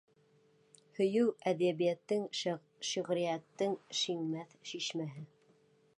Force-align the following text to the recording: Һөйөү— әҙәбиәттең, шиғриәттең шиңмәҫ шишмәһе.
Һөйөү— 0.99 1.27
әҙәбиәттең, 1.51 2.25
шиғриәттең 2.89 3.79
шиңмәҫ 4.03 4.57
шишмәһе. 4.73 5.29